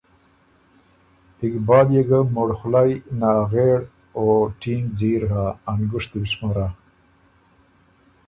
اقبال 1.45 1.87
ګۀ 2.07 2.19
مُړخولئ، 2.33 2.91
ناغېړ 3.19 3.79
او 4.17 4.23
ټینګ 4.59 4.85
ځیر 4.99 5.21
هۀ، 5.31 5.45
ا 5.69 5.71
نګُشتی 5.79 6.19
بو 6.21 6.29
شمرا۔ 6.31 6.67